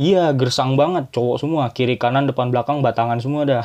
Iya, 0.00 0.32
gersang 0.32 0.80
banget 0.80 1.12
cowok 1.12 1.36
semua, 1.44 1.68
kiri 1.76 2.00
kanan 2.00 2.24
depan 2.24 2.48
belakang 2.48 2.80
batangan 2.80 3.20
semua 3.20 3.44
dah. 3.44 3.64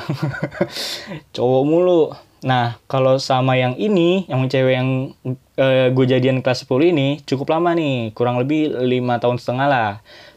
cowok 1.35 1.63
mulu. 1.63 2.11
Nah, 2.43 2.75
kalau 2.91 3.15
sama 3.23 3.55
yang 3.55 3.79
ini, 3.79 4.27
yang 4.27 4.43
cewek 4.51 4.75
yang 4.75 5.15
uh, 5.55 5.87
gue 5.95 6.05
jadian 6.05 6.43
kelas 6.43 6.67
10 6.67 6.91
ini 6.91 7.23
cukup 7.23 7.55
lama 7.55 7.71
nih, 7.71 8.11
kurang 8.11 8.35
lebih 8.35 8.67
lima 8.83 9.15
tahun 9.23 9.39
setengah 9.39 9.67
lah. 9.71 9.91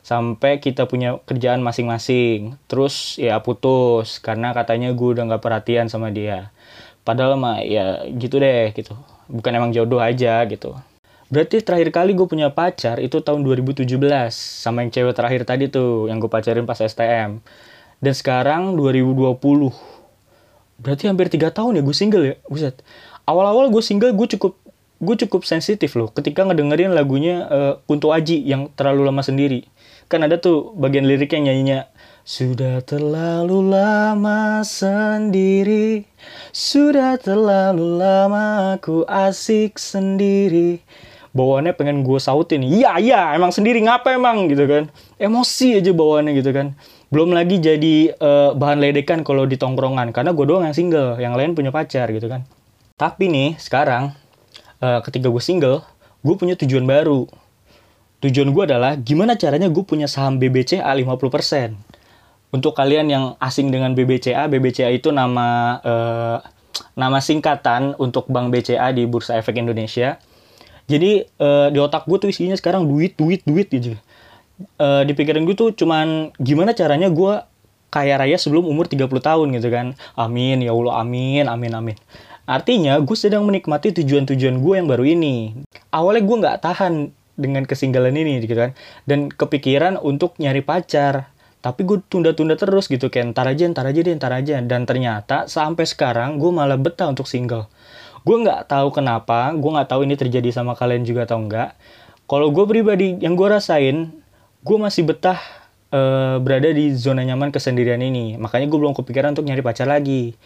Sampai 0.07 0.63
kita 0.63 0.87
punya 0.87 1.19
kerjaan 1.27 1.67
masing-masing. 1.67 2.55
Terus 2.71 3.19
ya 3.19 3.43
putus 3.43 4.23
karena 4.23 4.55
katanya 4.55 4.95
gue 4.95 5.09
udah 5.19 5.27
nggak 5.35 5.43
perhatian 5.43 5.91
sama 5.91 6.15
dia. 6.15 6.55
Padahal 7.03 7.35
mah 7.35 7.67
ya 7.67 8.07
gitu 8.07 8.39
deh 8.39 8.71
gitu. 8.71 8.95
Bukan 9.27 9.51
emang 9.51 9.75
jodoh 9.75 9.99
aja 9.99 10.47
gitu. 10.47 10.79
Berarti 11.29 11.61
terakhir 11.61 11.93
kali 11.93 12.17
gue 12.17 12.25
punya 12.25 12.49
pacar 12.49 12.97
itu 13.05 13.21
tahun 13.21 13.45
2017 13.45 13.85
sama 14.33 14.81
yang 14.81 14.91
cewek 14.93 15.13
terakhir 15.13 15.45
tadi 15.45 15.69
tuh 15.69 16.09
yang 16.09 16.17
gue 16.17 16.31
pacarin 16.33 16.65
pas 16.65 16.81
STM. 16.81 17.45
Dan 18.01 18.15
sekarang 18.17 18.73
2020. 18.81 19.37
Berarti 20.81 21.05
hampir 21.05 21.29
tiga 21.29 21.53
tahun 21.53 21.79
ya 21.79 21.83
gue 21.85 21.97
single 21.97 22.25
ya. 22.25 22.35
Buset. 22.49 22.81
Awal-awal 23.29 23.69
gue 23.69 23.83
single 23.85 24.17
gue 24.17 24.29
cukup 24.39 24.57
gue 24.99 25.17
cukup 25.29 25.47
sensitif 25.47 25.95
loh 25.95 26.11
ketika 26.11 26.43
ngedengerin 26.43 26.91
lagunya 26.91 27.47
uh, 27.47 27.75
Kunto 27.87 28.11
Aji 28.11 28.41
yang 28.43 28.73
terlalu 28.73 29.05
lama 29.05 29.21
sendiri. 29.21 29.69
Kan 30.09 30.25
ada 30.25 30.41
tuh 30.41 30.73
bagian 30.81 31.05
lirik 31.05 31.37
yang 31.37 31.45
nyanyinya 31.45 31.93
sudah 32.29 32.85
terlalu 32.85 33.73
lama 33.73 34.61
sendiri 34.61 36.05
Sudah 36.53 37.17
terlalu 37.17 37.97
lama 37.97 38.77
aku 38.77 39.09
asik 39.09 39.81
sendiri 39.81 40.85
Bawaannya 41.39 41.79
pengen 41.79 42.03
gue 42.03 42.19
sautin. 42.19 42.67
Iya 42.67 42.99
iya 42.99 43.21
emang 43.39 43.55
sendiri 43.55 43.79
ngapa 43.87 44.19
emang 44.19 44.51
gitu 44.51 44.67
kan. 44.67 44.91
Emosi 45.23 45.79
aja 45.79 45.95
bawaannya 45.95 46.35
gitu 46.35 46.51
kan. 46.51 46.75
Belum 47.15 47.31
lagi 47.31 47.63
jadi 47.63 48.19
uh, 48.19 48.59
bahan 48.59 48.83
ledekan 48.83 49.23
kalau 49.23 49.49
di 49.49 49.57
tongkrongan 49.57 50.13
Karena 50.13 50.37
gue 50.37 50.45
doang 50.45 50.69
yang 50.69 50.77
single 50.77 51.17
Yang 51.17 51.35
lain 51.41 51.51
punya 51.57 51.71
pacar 51.73 52.11
gitu 52.13 52.29
kan. 52.29 52.45
Tapi 53.01 53.33
nih 53.33 53.57
sekarang 53.57 54.13
uh, 54.85 55.01
Ketika 55.01 55.33
gue 55.33 55.41
single 55.41 55.81
Gue 56.21 56.35
punya 56.37 56.59
tujuan 56.59 56.85
baru. 56.85 57.25
Tujuan 58.19 58.51
gue 58.51 58.63
adalah 58.67 58.99
gimana 58.99 59.39
caranya 59.39 59.71
gue 59.71 59.85
punya 59.87 60.11
saham 60.11 60.43
BBCA 60.43 60.91
50% 60.91 61.89
untuk 62.49 62.73
kalian 62.73 63.07
yang 63.13 63.25
asing 63.39 63.69
dengan 63.69 63.93
BBCA, 63.93 64.49
BBCA 64.49 64.89
itu 64.89 65.13
nama 65.13 65.79
uh, 65.85 66.39
nama 66.97 67.19
singkatan 67.21 67.93
untuk 68.01 68.27
Bank 68.33 68.49
BCA 68.49 68.91
di 68.97 69.05
Bursa 69.05 69.37
Efek 69.37 69.61
Indonesia. 69.61 70.17
Jadi 70.89 71.29
uh, 71.39 71.69
di 71.69 71.79
otak 71.79 72.09
gue 72.09 72.17
tuh 72.17 72.29
isinya 72.33 72.57
sekarang 72.57 72.89
duit, 72.89 73.15
duit, 73.15 73.45
duit 73.45 73.69
gitu. 73.69 73.95
Uh, 74.81 75.05
di 75.05 75.13
pikiran 75.15 75.45
gue 75.45 75.55
tuh 75.55 75.71
cuman 75.77 76.33
gimana 76.41 76.75
caranya 76.75 77.13
gue 77.13 77.45
kaya 77.93 78.21
raya 78.21 78.37
sebelum 78.41 78.65
umur 78.67 78.89
30 78.89 79.07
tahun 79.21 79.47
gitu 79.61 79.69
kan. 79.69 79.87
Amin, 80.17 80.65
ya 80.65 80.73
Allah, 80.73 81.05
amin, 81.05 81.45
amin, 81.47 81.73
amin. 81.77 81.97
Artinya 82.49 82.97
gue 83.05 83.17
sedang 83.17 83.45
menikmati 83.45 83.93
tujuan-tujuan 84.01 84.65
gue 84.65 84.75
yang 84.81 84.89
baru 84.89 85.05
ini. 85.05 85.53
Awalnya 85.93 86.23
gue 86.25 86.37
nggak 86.41 86.59
tahan 86.65 87.13
dengan 87.37 87.69
kesinggalan 87.69 88.17
ini 88.17 88.41
gitu 88.41 88.57
kan. 88.57 88.73
Dan 89.05 89.29
kepikiran 89.29 90.01
untuk 90.01 90.41
nyari 90.41 90.65
pacar 90.65 91.29
tapi 91.59 91.83
gue 91.83 91.99
tunda-tunda 92.07 92.55
terus 92.55 92.87
gitu 92.87 93.11
kayak 93.11 93.35
ntar 93.35 93.51
aja 93.51 93.67
ntar 93.67 93.83
aja 93.91 93.99
deh 93.99 94.15
ntar 94.15 94.31
aja 94.31 94.63
dan 94.63 94.87
ternyata 94.87 95.51
sampai 95.51 95.85
sekarang 95.91 96.39
gue 96.39 96.55
malah 96.55 96.79
betah 96.79 97.11
untuk 97.11 97.27
single 97.27 97.67
gue 98.29 98.37
nggak 98.45 98.69
tahu 98.69 98.93
kenapa 98.93 99.57
gue 99.57 99.71
nggak 99.73 99.89
tahu 99.89 100.05
ini 100.05 100.21
terjadi 100.21 100.53
sama 100.53 100.77
kalian 100.77 101.09
juga 101.09 101.25
atau 101.25 101.41
enggak 101.41 101.73
kalau 102.29 102.53
gue 102.53 102.65
pribadi 102.69 103.17
yang 103.25 103.33
gue 103.33 103.49
rasain 103.49 104.13
gue 104.61 104.77
masih 104.77 105.09
betah 105.09 105.41
uh, 105.93 106.37
berada 106.41 106.69
di 106.73 106.93
zona 106.93 107.25
nyaman 107.25 107.49
kesendirian 107.49 108.01
ini. 108.03 108.37
Makanya 108.37 108.67
gue 108.69 108.79
belum 108.79 108.95
kepikiran 108.97 109.33
untuk 109.37 109.47
nyari 109.49 109.63
pacar 109.65 109.89
lagi. 109.89 110.37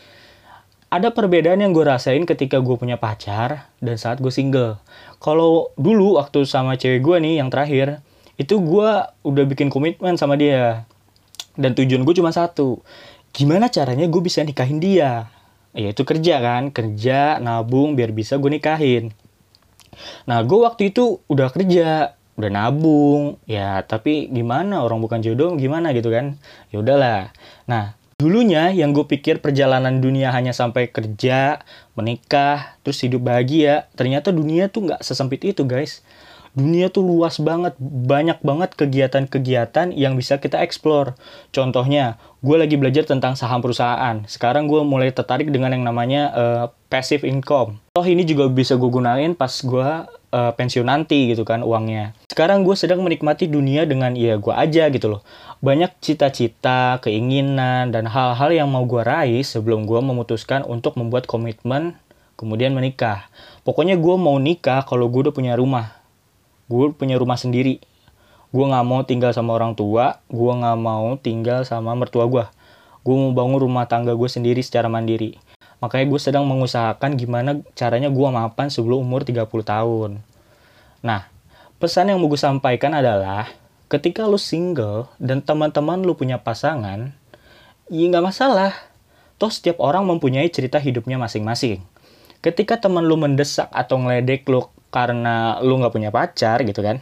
Ada 0.93 1.09
perbedaan 1.09 1.65
yang 1.65 1.73
gue 1.73 1.89
rasain 1.89 2.21
ketika 2.29 2.61
gue 2.61 2.77
punya 2.77 3.01
pacar 3.01 3.73
dan 3.81 3.97
saat 3.97 4.21
gue 4.21 4.29
single. 4.29 4.77
Kalau 5.25 5.73
dulu 5.81 6.21
waktu 6.21 6.45
sama 6.45 6.77
cewek 6.77 7.01
gue 7.01 7.17
nih 7.17 7.35
yang 7.41 7.49
terakhir 7.49 8.05
itu 8.37 8.61
gue 8.61 8.91
udah 9.25 9.45
bikin 9.49 9.73
komitmen 9.73 10.21
sama 10.21 10.37
dia. 10.37 10.85
Dan 11.57 11.73
tujuan 11.73 12.05
gue 12.05 12.15
cuma 12.17 12.33
satu 12.33 12.81
gimana 13.33 13.73
caranya 13.73 14.05
gue 14.05 14.21
bisa 14.21 14.45
nikahin 14.45 14.77
dia 14.77 15.33
ya 15.77 15.93
itu 15.93 16.03
kerja 16.05 16.41
kan. 16.41 16.73
Kerja 16.73 17.41
nabung 17.41 17.99
biar 17.99 18.13
bisa 18.15 18.39
gue 18.41 18.51
nikahin. 18.53 19.13
Nah 20.25 20.41
gue 20.45 20.59
waktu 20.61 20.95
itu 20.95 21.21
udah 21.29 21.49
kerja 21.53 22.17
udah 22.37 22.51
nabung. 22.51 23.41
Ya 23.45 23.85
tapi 23.85 24.29
gimana? 24.33 24.85
Orang 24.85 25.05
bukan 25.05 25.21
jodoh 25.21 25.53
gimana 25.57 25.93
gitu 25.93 26.09
kan? 26.13 26.41
Ya 26.73 26.81
udahlah. 26.81 27.33
Nah 27.69 27.97
dulunya 28.23 28.71
yang 28.71 28.95
gue 28.95 29.03
pikir 29.03 29.43
perjalanan 29.43 29.99
dunia 29.99 30.31
hanya 30.31 30.55
sampai 30.55 30.87
kerja 30.95 31.59
menikah 31.99 32.79
terus 32.87 33.03
hidup 33.03 33.27
bahagia 33.27 33.91
ternyata 33.99 34.31
dunia 34.31 34.71
tuh 34.71 34.87
nggak 34.87 35.03
sesempit 35.03 35.43
itu 35.43 35.67
guys 35.67 36.07
dunia 36.53 36.93
tuh 36.93 37.01
luas 37.01 37.41
banget, 37.41 37.73
banyak 37.81 38.39
banget 38.45 38.77
kegiatan-kegiatan 38.77 39.97
yang 39.97 40.21
bisa 40.21 40.37
kita 40.37 40.61
explore. 40.61 41.17
Contohnya, 41.49 42.21
gue 42.45 42.57
lagi 42.61 42.77
belajar 42.77 43.09
tentang 43.09 43.41
saham 43.41 43.65
perusahaan. 43.65 44.21
Sekarang 44.29 44.69
gue 44.69 44.85
mulai 44.85 45.09
tertarik 45.17 45.49
dengan 45.49 45.73
yang 45.73 45.85
namanya 45.89 46.23
uh, 46.37 46.65
passive 46.93 47.25
income. 47.25 47.81
Toh 47.97 48.05
ini 48.05 48.29
juga 48.29 48.53
bisa 48.53 48.77
gue 48.77 48.91
gunain 48.93 49.33
pas 49.33 49.49
gue 49.49 49.89
uh, 50.33 50.53
pensiun 50.53 50.85
nanti 50.85 51.33
gitu 51.33 51.49
kan 51.49 51.65
uangnya. 51.65 52.13
Sekarang 52.29 52.69
gue 52.69 52.77
sedang 52.77 53.01
menikmati 53.01 53.49
dunia 53.49 53.89
dengan 53.89 54.13
ya 54.13 54.37
gue 54.37 54.53
aja 54.53 54.93
gitu 54.93 55.09
loh. 55.09 55.21
Banyak 55.65 56.05
cita-cita, 56.05 57.01
keinginan, 57.01 57.95
dan 57.97 58.11
hal-hal 58.11 58.53
yang 58.53 58.69
mau 58.69 58.85
gue 58.85 59.01
raih 59.01 59.41
sebelum 59.41 59.89
gue 59.89 60.01
memutuskan 60.05 60.69
untuk 60.69 61.01
membuat 61.01 61.25
komitmen 61.25 61.97
kemudian 62.37 62.75
menikah. 62.75 63.31
Pokoknya 63.63 63.95
gue 63.97 64.17
mau 64.19 64.37
nikah 64.37 64.83
kalau 64.85 65.07
gue 65.07 65.31
udah 65.31 65.35
punya 65.37 65.55
rumah 65.55 66.02
gue 66.73 66.97
punya 66.97 67.21
rumah 67.21 67.37
sendiri. 67.37 67.85
Gue 68.49 68.65
nggak 68.65 68.85
mau 68.89 69.05
tinggal 69.05 69.37
sama 69.37 69.53
orang 69.53 69.77
tua 69.77 70.25
gue 70.33 70.53
nggak 70.57 70.79
mau 70.81 71.21
tinggal 71.21 71.69
sama 71.69 71.93
mertua 71.93 72.25
gue 72.25 72.45
gue 73.03 73.15
mau 73.19 73.35
bangun 73.35 73.59
rumah 73.59 73.91
tangga 73.91 74.15
gue 74.15 74.31
sendiri 74.31 74.63
secara 74.63 74.87
mandiri. 74.87 75.35
Makanya 75.83 76.07
gue 76.07 76.21
sedang 76.23 76.47
mengusahakan 76.47 77.19
gimana 77.19 77.59
caranya 77.75 78.07
gue 78.07 78.29
mapan 78.31 78.71
sebelum 78.71 79.03
umur 79.03 79.27
30 79.27 79.43
tahun. 79.51 80.23
Nah 81.03 81.27
pesan 81.83 82.15
yang 82.15 82.23
mau 82.23 82.31
gue 82.31 82.39
sampaikan 82.39 82.95
adalah 82.95 83.51
ketika 83.91 84.25
lu 84.25 84.39
single 84.39 85.11
dan 85.19 85.43
teman-teman 85.43 86.01
lu 86.07 86.15
punya 86.15 86.39
pasangan 86.39 87.11
ya 87.91 88.05
nggak 88.07 88.25
masalah. 88.25 88.73
Toh 89.43 89.51
setiap 89.51 89.83
orang 89.83 90.07
mempunyai 90.07 90.47
cerita 90.55 90.79
hidupnya 90.79 91.19
masing-masing. 91.19 91.83
Ketika 92.39 92.79
teman 92.79 93.11
lu 93.11 93.19
mendesak 93.19 93.67
atau 93.75 93.99
ngeledek 93.99 94.47
lu 94.47 94.63
karena 94.93 95.59
lu 95.65 95.81
nggak 95.81 95.95
punya 95.97 96.13
pacar 96.13 96.61
gitu 96.63 96.85
kan 96.85 97.01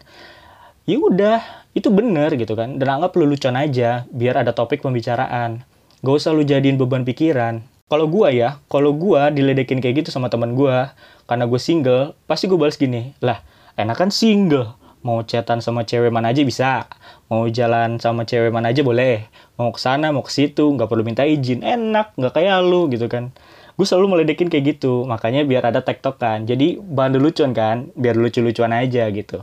ya 0.88 0.96
udah 0.96 1.60
itu 1.76 1.88
bener 1.92 2.34
gitu 2.34 2.58
kan. 2.58 2.78
Dan 2.78 3.00
anggap 3.00 3.14
lu 3.14 3.30
lucu 3.30 3.46
aja 3.46 4.04
biar 4.10 4.34
ada 4.42 4.50
topik 4.50 4.82
pembicaraan. 4.82 5.62
Gak 6.00 6.14
usah 6.16 6.34
lu 6.34 6.42
jadiin 6.42 6.80
beban 6.80 7.06
pikiran. 7.06 7.62
Kalau 7.90 8.06
gua 8.06 8.30
ya 8.30 8.62
kalau 8.70 8.94
gua 8.94 9.34
diledekin 9.34 9.82
kayak 9.82 10.06
gitu 10.06 10.14
sama 10.14 10.30
teman 10.30 10.54
gua 10.54 10.94
karena 11.26 11.46
gue 11.46 11.62
single 11.62 12.18
pasti 12.26 12.50
gue 12.50 12.58
balas 12.58 12.74
gini 12.74 13.14
lah 13.22 13.38
enak 13.78 13.96
kan 13.98 14.10
single. 14.10 14.74
Mau 15.00 15.24
chatan 15.24 15.64
sama 15.64 15.86
cewek 15.86 16.12
mana 16.12 16.28
aja 16.34 16.44
bisa. 16.44 16.84
Mau 17.32 17.48
jalan 17.48 17.96
sama 18.02 18.28
cewek 18.28 18.52
mana 18.52 18.68
aja 18.68 18.84
boleh. 18.84 19.30
Mau 19.56 19.72
ke 19.72 19.80
sana 19.80 20.12
mau 20.12 20.20
ke 20.20 20.28
situ 20.28 20.66
nggak 20.74 20.90
perlu 20.90 21.06
minta 21.06 21.24
izin. 21.24 21.62
Enak 21.64 22.18
nggak 22.18 22.34
kayak 22.36 22.66
lu 22.66 22.90
gitu 22.92 23.06
kan 23.06 23.32
gue 23.80 23.88
selalu 23.88 24.12
meledekin 24.12 24.52
kayak 24.52 24.76
gitu. 24.76 25.08
Makanya 25.08 25.48
biar 25.48 25.72
ada 25.72 25.80
tektok 25.80 26.20
kan 26.20 26.44
jadi 26.44 26.76
bahan 26.76 27.16
lucuan 27.16 27.56
kan? 27.56 27.88
Biar 27.96 28.12
lucu-lucuan 28.12 28.76
aja 28.76 29.08
gitu. 29.08 29.40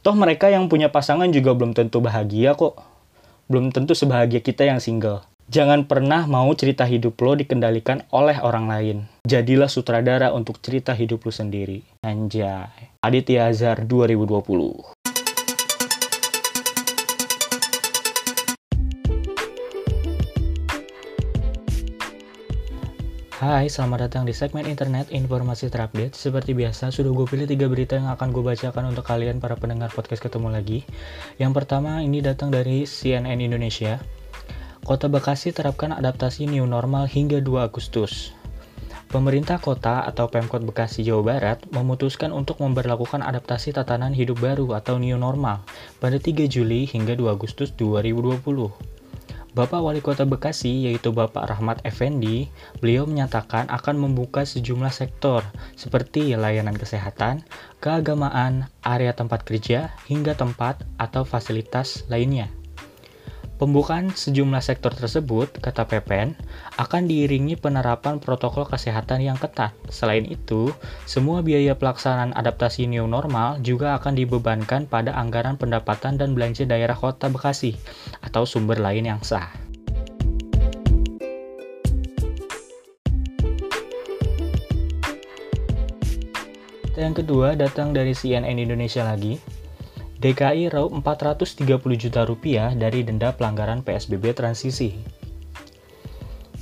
Toh 0.00 0.16
mereka 0.16 0.48
yang 0.48 0.72
punya 0.72 0.88
pasangan 0.88 1.28
juga 1.28 1.52
belum 1.52 1.76
tentu 1.76 2.00
bahagia 2.00 2.56
kok. 2.56 2.80
Belum 3.52 3.68
tentu 3.68 3.92
sebahagia 3.92 4.40
kita 4.40 4.64
yang 4.64 4.80
single. 4.80 5.20
Jangan 5.52 5.84
pernah 5.84 6.24
mau 6.24 6.48
cerita 6.56 6.88
hidup 6.88 7.20
lo 7.20 7.36
dikendalikan 7.36 8.08
oleh 8.16 8.40
orang 8.40 8.64
lain. 8.66 8.96
Jadilah 9.28 9.68
sutradara 9.68 10.32
untuk 10.32 10.58
cerita 10.64 10.96
hidup 10.96 11.28
lo 11.28 11.30
sendiri. 11.30 11.84
Anjay. 12.00 12.96
Aditya 13.04 13.52
Azhar 13.52 13.84
2020 13.84 14.95
Hai, 23.36 23.68
selamat 23.68 24.08
datang 24.08 24.24
di 24.24 24.32
segmen 24.32 24.64
internet 24.64 25.12
informasi 25.12 25.68
terupdate. 25.68 26.16
Seperti 26.16 26.56
biasa, 26.56 26.88
sudah 26.88 27.12
gue 27.12 27.28
pilih 27.28 27.44
tiga 27.44 27.68
berita 27.68 28.00
yang 28.00 28.08
akan 28.08 28.32
gue 28.32 28.40
bacakan 28.40 28.88
untuk 28.88 29.04
kalian 29.04 29.44
para 29.44 29.60
pendengar 29.60 29.92
podcast 29.92 30.24
ketemu 30.24 30.56
lagi. 30.56 30.88
Yang 31.36 31.52
pertama 31.52 32.00
ini 32.00 32.24
datang 32.24 32.48
dari 32.48 32.88
CNN 32.88 33.36
Indonesia. 33.36 34.00
Kota 34.80 35.12
Bekasi 35.12 35.52
terapkan 35.52 35.92
adaptasi 35.92 36.48
new 36.48 36.64
normal 36.64 37.12
hingga 37.12 37.44
2 37.44 37.60
Agustus. 37.60 38.32
Pemerintah 39.12 39.60
kota 39.60 40.08
atau 40.08 40.32
Pemkot 40.32 40.64
Bekasi 40.64 41.04
Jawa 41.04 41.36
Barat 41.36 41.60
memutuskan 41.68 42.32
untuk 42.32 42.64
memperlakukan 42.64 43.20
adaptasi 43.20 43.76
tatanan 43.76 44.16
hidup 44.16 44.40
baru 44.40 44.80
atau 44.80 44.96
new 44.96 45.20
normal 45.20 45.60
pada 46.00 46.16
3 46.16 46.48
Juli 46.48 46.88
hingga 46.88 47.12
2 47.12 47.36
Agustus 47.36 47.68
2020. 47.76 48.95
Bapak 49.56 49.80
Wali 49.80 50.04
Kota 50.04 50.28
Bekasi 50.28 50.84
yaitu 50.84 51.16
Bapak 51.16 51.48
Rahmat 51.48 51.80
Effendi, 51.88 52.52
beliau 52.76 53.08
menyatakan 53.08 53.64
akan 53.72 53.96
membuka 53.96 54.44
sejumlah 54.44 54.92
sektor 54.92 55.40
seperti 55.80 56.36
layanan 56.36 56.76
kesehatan, 56.76 57.40
keagamaan, 57.80 58.68
area 58.84 59.16
tempat 59.16 59.48
kerja, 59.48 59.96
hingga 60.12 60.36
tempat 60.36 60.84
atau 61.00 61.24
fasilitas 61.24 62.04
lainnya. 62.12 62.52
Pembukaan 63.56 64.12
sejumlah 64.12 64.60
sektor 64.60 64.92
tersebut, 64.92 65.48
kata 65.64 65.88
Pepen, 65.88 66.36
akan 66.76 67.08
diiringi 67.08 67.56
penerapan 67.56 68.20
protokol 68.20 68.68
kesehatan 68.68 69.24
yang 69.24 69.40
ketat. 69.40 69.72
Selain 69.88 70.28
itu, 70.28 70.76
semua 71.08 71.40
biaya 71.40 71.72
pelaksanaan 71.72 72.36
adaptasi 72.36 72.84
new 72.84 73.08
normal 73.08 73.56
juga 73.64 73.96
akan 73.96 74.12
dibebankan 74.12 74.84
pada 74.84 75.16
anggaran 75.16 75.56
pendapatan 75.56 76.20
dan 76.20 76.36
belanja 76.36 76.68
daerah 76.68 76.92
kota 76.92 77.32
Bekasi 77.32 77.80
atau 78.20 78.44
sumber 78.44 78.76
lain 78.76 79.08
yang 79.08 79.24
sah. 79.24 79.48
Yang 86.92 87.24
kedua 87.24 87.56
datang 87.56 87.96
dari 87.96 88.12
CNN 88.12 88.56
Indonesia 88.56 89.00
lagi, 89.00 89.40
DKI 90.26 90.74
raup 90.74 90.90
430 90.90 91.78
juta 91.94 92.26
rupiah 92.26 92.74
dari 92.74 93.06
denda 93.06 93.30
pelanggaran 93.30 93.86
PSBB 93.86 94.34
transisi. 94.34 94.90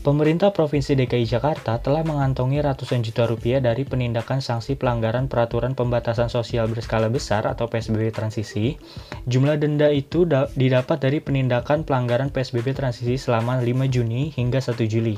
Pemerintah 0.04 0.52
Provinsi 0.52 0.92
DKI 0.92 1.24
Jakarta 1.24 1.80
telah 1.80 2.04
mengantongi 2.04 2.60
ratusan 2.60 3.00
juta 3.00 3.24
rupiah 3.24 3.64
dari 3.64 3.88
penindakan 3.88 4.44
sanksi 4.44 4.76
pelanggaran 4.76 5.32
peraturan 5.32 5.72
pembatasan 5.72 6.28
sosial 6.28 6.68
berskala 6.68 7.08
besar 7.08 7.48
atau 7.48 7.64
PSBB 7.64 8.12
transisi. 8.12 8.76
Jumlah 9.24 9.56
denda 9.56 9.88
itu 9.88 10.28
didapat 10.52 11.00
dari 11.00 11.24
penindakan 11.24 11.88
pelanggaran 11.88 12.28
PSBB 12.28 12.76
transisi 12.76 13.16
selama 13.16 13.64
5 13.64 13.88
Juni 13.88 14.28
hingga 14.28 14.60
1 14.60 14.76
Juli. 14.84 15.16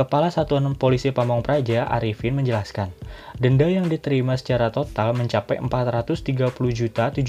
Kepala 0.00 0.32
Satuan 0.32 0.64
Polisi 0.80 1.12
Pamong 1.12 1.44
Praja, 1.44 1.84
Arifin, 1.84 2.32
menjelaskan, 2.32 2.88
denda 3.36 3.68
yang 3.68 3.84
diterima 3.84 4.32
secara 4.32 4.72
total 4.72 5.12
mencapai 5.12 5.60
430.710.000. 5.60 7.20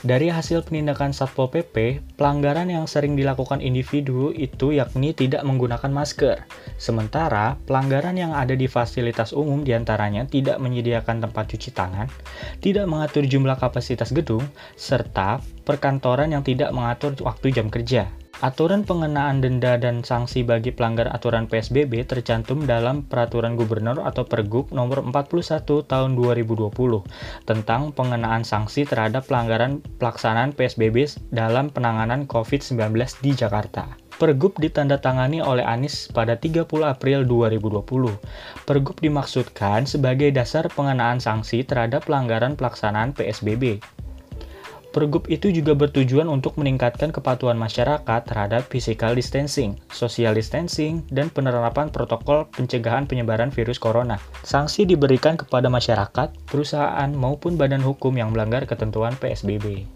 Dari 0.00 0.32
hasil 0.32 0.64
penindakan 0.64 1.12
Satpol 1.12 1.52
PP, 1.52 2.00
pelanggaran 2.16 2.72
yang 2.72 2.88
sering 2.88 3.20
dilakukan 3.20 3.60
individu 3.60 4.32
itu 4.32 4.72
yakni 4.72 5.12
tidak 5.12 5.44
menggunakan 5.44 5.92
masker. 5.92 6.48
Sementara, 6.80 7.60
pelanggaran 7.68 8.16
yang 8.16 8.32
ada 8.32 8.56
di 8.56 8.64
fasilitas 8.64 9.36
umum 9.36 9.60
di 9.60 9.76
antaranya 9.76 10.24
tidak 10.24 10.56
menyediakan 10.56 11.20
tempat 11.20 11.52
cuci 11.52 11.76
tangan, 11.76 12.08
tidak 12.64 12.88
mengatur 12.88 13.28
jumlah 13.28 13.60
kapasitas 13.60 14.16
gedung, 14.16 14.40
serta 14.72 15.44
perkantoran 15.68 16.32
yang 16.32 16.40
tidak 16.40 16.72
mengatur 16.72 17.12
waktu 17.20 17.52
jam 17.52 17.68
kerja. 17.68 18.08
Aturan 18.40 18.88
pengenaan 18.88 19.44
denda 19.44 19.76
dan 19.76 20.00
sanksi 20.00 20.40
bagi 20.40 20.72
pelanggar 20.72 21.12
aturan 21.12 21.44
PSBB 21.44 22.08
tercantum 22.08 22.64
dalam 22.64 23.04
Peraturan 23.04 23.52
Gubernur 23.52 24.00
atau 24.00 24.24
Pergub 24.24 24.72
Nomor 24.72 25.04
41 25.04 25.60
Tahun 25.84 26.10
2020 26.16 26.72
tentang 27.44 27.92
pengenaan 27.92 28.40
sanksi 28.40 28.88
terhadap 28.88 29.28
pelanggaran 29.28 29.84
pelaksanaan 30.00 30.56
PSBB 30.56 31.20
dalam 31.28 31.68
penanganan 31.68 32.24
COVID-19 32.24 33.20
di 33.20 33.36
Jakarta. 33.36 33.92
Pergub 34.16 34.56
ditandatangani 34.56 35.44
oleh 35.44 35.64
Anies 35.64 36.08
pada 36.08 36.32
30 36.32 36.64
April 36.80 37.28
2020. 37.28 37.84
Pergub 38.64 38.96
dimaksudkan 39.04 39.84
sebagai 39.84 40.32
dasar 40.32 40.64
pengenaan 40.72 41.20
sanksi 41.20 41.60
terhadap 41.60 42.08
pelanggaran 42.08 42.56
pelaksanaan 42.56 43.12
PSBB. 43.12 43.84
Pergub 44.90 45.30
itu 45.30 45.54
juga 45.54 45.78
bertujuan 45.78 46.26
untuk 46.26 46.58
meningkatkan 46.58 47.14
kepatuhan 47.14 47.54
masyarakat 47.54 48.26
terhadap 48.26 48.66
physical 48.66 49.14
distancing, 49.14 49.78
social 49.86 50.34
distancing, 50.34 51.06
dan 51.14 51.30
penerapan 51.30 51.94
protokol 51.94 52.50
pencegahan 52.50 53.06
penyebaran 53.06 53.54
virus 53.54 53.78
corona. 53.78 54.18
Sanksi 54.42 54.82
diberikan 54.82 55.38
kepada 55.38 55.70
masyarakat, 55.70 56.34
perusahaan, 56.42 57.06
maupun 57.14 57.54
badan 57.54 57.86
hukum 57.86 58.18
yang 58.18 58.34
melanggar 58.34 58.66
ketentuan 58.66 59.14
PSBB. 59.14 59.86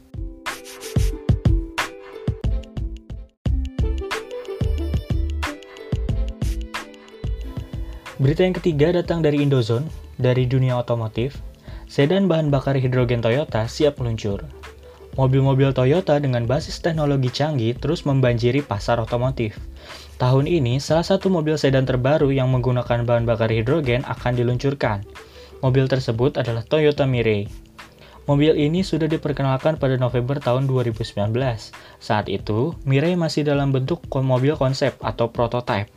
Berita 8.23 8.47
yang 8.47 8.55
ketiga 8.55 8.95
datang 8.95 9.27
dari 9.27 9.43
Indozone, 9.43 9.91
dari 10.23 10.47
dunia 10.47 10.79
otomotif. 10.79 11.43
Sedan 11.91 12.31
bahan 12.31 12.55
bakar 12.55 12.79
hidrogen 12.79 13.19
Toyota 13.19 13.67
siap 13.67 13.99
meluncur. 13.99 14.64
Mobil-mobil 15.15 15.71
Toyota 15.71 16.19
dengan 16.19 16.43
basis 16.43 16.83
teknologi 16.83 17.31
canggih 17.31 17.79
terus 17.79 18.03
membanjiri 18.03 18.67
pasar 18.67 18.99
otomotif. 18.99 19.63
Tahun 20.19 20.43
ini, 20.51 20.83
salah 20.83 21.07
satu 21.07 21.31
mobil 21.31 21.55
sedan 21.55 21.87
terbaru 21.87 22.35
yang 22.35 22.51
menggunakan 22.51 23.07
bahan 23.07 23.23
bakar 23.23 23.47
hidrogen 23.55 24.03
akan 24.11 24.35
diluncurkan. 24.35 25.07
Mobil 25.63 25.87
tersebut 25.87 26.35
adalah 26.35 26.67
Toyota 26.67 27.07
Mirai. 27.07 27.47
Mobil 28.27 28.59
ini 28.59 28.83
sudah 28.83 29.07
diperkenalkan 29.07 29.79
pada 29.79 29.95
November 30.03 30.43
tahun 30.43 30.67
2019. 30.67 31.31
Saat 32.03 32.27
itu, 32.27 32.75
Mirai 32.83 33.15
masih 33.15 33.47
dalam 33.47 33.71
bentuk 33.71 34.03
mobil 34.19 34.59
konsep 34.59 34.99
atau 34.99 35.31
prototype. 35.31 35.95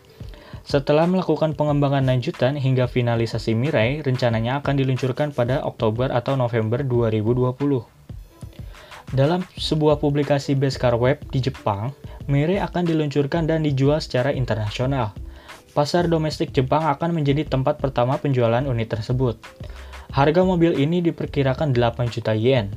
Setelah 0.61 1.09
melakukan 1.09 1.57
pengembangan 1.57 2.05
lanjutan 2.05 2.53
hingga 2.53 2.85
finalisasi 2.85 3.57
Mirai, 3.57 4.05
rencananya 4.05 4.61
akan 4.61 4.77
diluncurkan 4.77 5.33
pada 5.33 5.65
Oktober 5.65 6.13
atau 6.13 6.37
November 6.37 6.85
2020. 6.85 7.96
Dalam 9.15 9.39
sebuah 9.55 10.03
publikasi 10.03 10.51
Beskar 10.51 10.91
Web 10.99 11.31
di 11.31 11.39
Jepang, 11.39 11.95
Mirai 12.27 12.59
akan 12.59 12.83
diluncurkan 12.83 13.47
dan 13.47 13.63
dijual 13.63 14.03
secara 14.03 14.35
internasional. 14.35 15.15
Pasar 15.71 16.11
domestik 16.11 16.51
Jepang 16.51 16.83
akan 16.83 17.15
menjadi 17.15 17.47
tempat 17.47 17.79
pertama 17.79 18.19
penjualan 18.19 18.59
unit 18.67 18.91
tersebut. 18.91 19.39
Harga 20.11 20.43
mobil 20.43 20.75
ini 20.75 20.99
diperkirakan 20.99 21.71
8 21.71 22.11
juta 22.11 22.35
yen. 22.35 22.75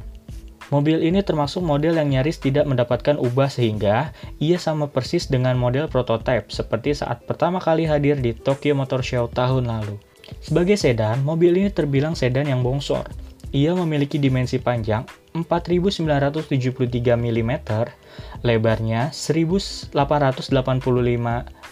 Mobil 0.71 1.03
ini 1.03 1.19
termasuk 1.27 1.67
model 1.67 1.99
yang 1.99 2.15
nyaris 2.15 2.39
tidak 2.39 2.63
mendapatkan 2.63 3.19
ubah 3.19 3.51
sehingga 3.51 4.15
ia 4.39 4.55
sama 4.55 4.87
persis 4.87 5.27
dengan 5.27 5.59
model 5.59 5.91
prototipe 5.91 6.47
seperti 6.47 6.95
saat 6.95 7.27
pertama 7.27 7.59
kali 7.59 7.91
hadir 7.91 8.23
di 8.23 8.39
Tokyo 8.39 8.79
Motor 8.79 9.03
Show 9.03 9.27
tahun 9.35 9.67
lalu. 9.67 9.99
Sebagai 10.39 10.79
sedan, 10.79 11.27
mobil 11.27 11.59
ini 11.59 11.75
terbilang 11.75 12.15
sedan 12.15 12.47
yang 12.47 12.63
bongsor. 12.63 13.11
Ia 13.51 13.75
memiliki 13.75 14.23
dimensi 14.23 14.63
panjang 14.63 15.03
4973 15.35 17.15
mm, 17.15 17.53
lebarnya 18.43 19.15
1885 19.15 19.95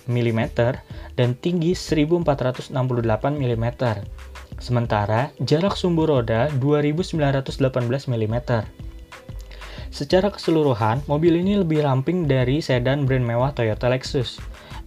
mm, 0.09 0.41
dan 1.19 1.29
tinggi 1.39 1.73
1468 1.75 2.71
mm. 3.35 3.67
Sementara 4.59 5.31
jarak 5.39 5.79
sumbu 5.79 6.07
roda 6.07 6.51
2918 6.59 8.11
mm. 8.11 8.37
Secara 9.89 10.29
keseluruhan, 10.29 11.01
mobil 11.09 11.41
ini 11.41 11.57
lebih 11.57 11.81
ramping 11.81 12.29
dari 12.29 12.61
sedan 12.61 13.09
brand 13.09 13.25
mewah 13.25 13.57
Toyota 13.57 13.89
Lexus. 13.89 14.37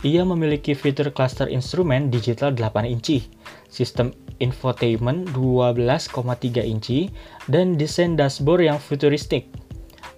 Ia 0.06 0.26
memiliki 0.26 0.74
fitur 0.74 1.14
cluster 1.14 1.50
instrumen 1.50 2.10
digital 2.14 2.54
8 2.54 2.86
inci, 2.90 3.26
sistem 3.70 4.14
infotainment 4.42 5.30
12,3 5.38 6.66
inci, 6.66 7.14
dan 7.46 7.78
desain 7.78 8.18
dashboard 8.18 8.66
yang 8.66 8.82
futuristik. 8.82 9.48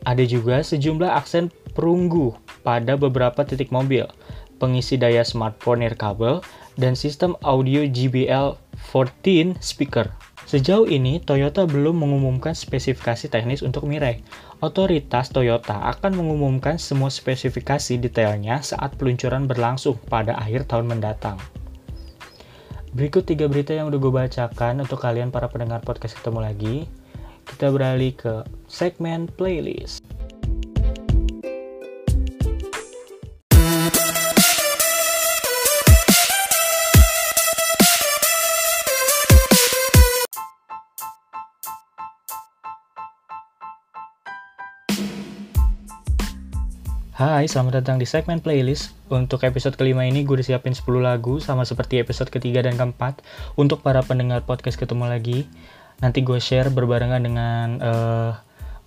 Ada 0.08 0.24
juga 0.24 0.64
sejumlah 0.64 1.12
aksen 1.12 1.52
perunggu 1.76 2.36
pada 2.64 2.96
beberapa 2.96 3.44
titik 3.44 3.70
mobil, 3.70 4.08
pengisi 4.64 4.96
daya 4.96 5.28
smartphone 5.28 5.84
nirkabel, 5.84 6.40
dan 6.80 6.96
sistem 6.96 7.36
audio 7.44 7.84
JBL 7.84 8.56
14 8.96 9.60
speaker. 9.60 10.10
Sejauh 10.44 10.86
ini, 10.92 11.24
Toyota 11.24 11.64
belum 11.64 12.04
mengumumkan 12.04 12.52
spesifikasi 12.52 13.32
teknis 13.32 13.64
untuk 13.64 13.88
Mirai. 13.88 14.20
Otoritas 14.60 15.32
Toyota 15.32 15.88
akan 15.96 16.20
mengumumkan 16.20 16.76
semua 16.76 17.08
spesifikasi 17.08 17.96
detailnya 18.00 18.60
saat 18.60 19.00
peluncuran 19.00 19.48
berlangsung 19.48 19.96
pada 20.12 20.36
akhir 20.36 20.68
tahun 20.68 20.92
mendatang. 20.92 21.40
Berikut 22.94 23.26
tiga 23.26 23.50
berita 23.50 23.74
yang 23.74 23.90
udah 23.90 23.98
gue 23.98 24.14
bacakan 24.14 24.86
untuk 24.86 25.02
kalian 25.02 25.34
para 25.34 25.50
pendengar 25.50 25.82
podcast 25.82 26.14
ketemu 26.22 26.40
lagi. 26.46 26.76
Kita 27.42 27.74
beralih 27.74 28.14
ke 28.14 28.46
segmen 28.70 29.26
playlist. 29.34 30.06
Hai, 47.14 47.46
selamat 47.46 47.86
datang 47.86 48.02
di 48.02 48.10
segmen 48.10 48.42
playlist. 48.42 48.90
Untuk 49.14 49.46
episode 49.46 49.78
kelima 49.78 50.02
ini 50.02 50.26
gue 50.26 50.34
udah 50.34 50.50
siapin 50.50 50.74
10 50.74 50.82
lagu 50.98 51.38
sama 51.38 51.62
seperti 51.62 52.02
episode 52.02 52.34
ketiga 52.34 52.66
dan 52.66 52.74
keempat. 52.74 53.22
Untuk 53.54 53.86
para 53.86 54.02
pendengar 54.02 54.42
podcast 54.50 54.82
ketemu 54.82 55.06
lagi, 55.06 55.46
nanti 56.02 56.26
gue 56.26 56.42
share 56.42 56.74
berbarengan 56.74 57.22
dengan 57.22 57.78
uh, 57.86 58.34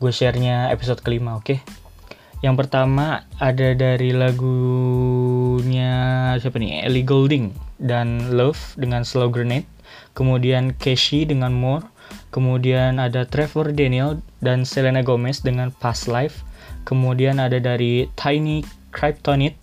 gue 0.03 0.11
sharenya 0.11 0.75
episode 0.75 1.07
kelima, 1.07 1.39
oke? 1.39 1.55
Okay? 1.55 1.63
Yang 2.43 2.67
pertama 2.67 3.23
ada 3.39 3.79
dari 3.79 4.11
lagunya 4.11 5.95
siapa 6.43 6.59
nih 6.59 6.83
Ellie 6.83 7.07
Goulding 7.07 7.55
dan 7.79 8.35
Love 8.35 8.75
dengan 8.75 9.07
Slow 9.07 9.31
Grenade 9.31 9.71
kemudian 10.19 10.75
Casey 10.77 11.25
dengan 11.29 11.55
More 11.55 11.87
kemudian 12.35 12.99
ada 13.01 13.25
Trevor 13.25 13.73
Daniel 13.73 14.21
dan 14.43 14.67
Selena 14.69 15.01
Gomez 15.01 15.41
dengan 15.41 15.73
Past 15.73 16.09
Life 16.11 16.46
kemudian 16.87 17.43
ada 17.43 17.59
dari 17.59 18.07
Tiny 18.15 18.63
Kryptonite 18.95 19.59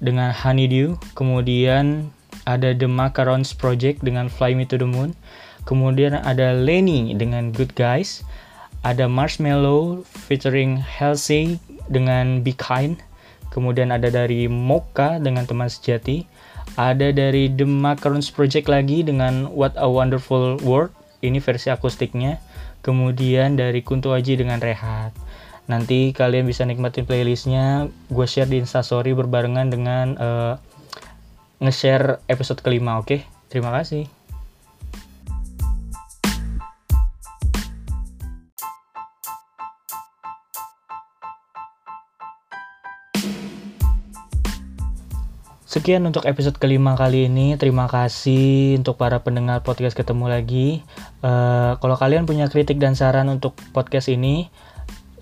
dengan 0.00 0.32
Honeydew 0.34 0.96
kemudian 1.14 2.10
ada 2.44 2.76
The 2.76 2.88
Macarons 2.88 3.56
Project 3.56 4.04
dengan 4.04 4.28
Fly 4.28 4.52
Me 4.56 4.68
to 4.68 4.76
the 4.76 4.88
Moon. 4.88 5.16
Kemudian 5.64 6.20
ada 6.20 6.52
Lenny 6.52 7.16
dengan 7.16 7.50
Good 7.50 7.72
Guys. 7.72 8.20
Ada 8.84 9.08
Marshmallow 9.08 10.04
featuring 10.04 10.76
Halsey 10.76 11.56
dengan 11.88 12.44
Be 12.44 12.52
Kind. 12.52 13.00
Kemudian 13.48 13.88
ada 13.88 14.12
dari 14.12 14.44
Mocha 14.44 15.16
dengan 15.16 15.48
teman 15.48 15.72
sejati. 15.72 16.28
Ada 16.76 17.14
dari 17.16 17.48
The 17.48 17.64
Macarons 17.64 18.28
Project 18.28 18.68
lagi 18.68 19.00
dengan 19.00 19.48
What 19.48 19.72
a 19.80 19.88
Wonderful 19.88 20.60
World. 20.60 20.92
Ini 21.24 21.40
versi 21.40 21.72
akustiknya. 21.72 22.36
Kemudian 22.84 23.56
dari 23.56 23.80
Kunto 23.80 24.12
Aji 24.12 24.36
dengan 24.36 24.60
Rehat 24.60 25.23
nanti 25.64 26.12
kalian 26.12 26.44
bisa 26.44 26.68
nikmatin 26.68 27.08
playlistnya 27.08 27.88
gue 28.12 28.26
share 28.28 28.48
di 28.48 28.60
instastory 28.60 29.16
berbarengan 29.16 29.72
dengan 29.72 30.06
uh, 30.20 30.54
nge-share 31.64 32.20
episode 32.28 32.60
kelima 32.60 33.00
oke 33.00 33.08
okay? 33.08 33.20
terima 33.48 33.72
kasih 33.72 34.04
Sekian 45.74 46.06
untuk 46.06 46.22
episode 46.30 46.54
kelima 46.62 46.94
kali 46.94 47.26
ini. 47.26 47.58
Terima 47.58 47.90
kasih 47.90 48.78
untuk 48.78 48.94
para 48.94 49.26
pendengar 49.26 49.66
podcast 49.66 49.98
ketemu 49.98 50.30
lagi. 50.30 50.86
Uh, 51.18 51.74
kalau 51.82 51.98
kalian 51.98 52.30
punya 52.30 52.46
kritik 52.46 52.78
dan 52.78 52.94
saran 52.94 53.26
untuk 53.26 53.58
podcast 53.74 54.06
ini, 54.06 54.54